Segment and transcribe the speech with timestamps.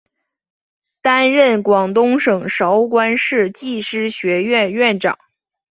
[1.03, 5.19] 担任广东省韶关市技师学院院长。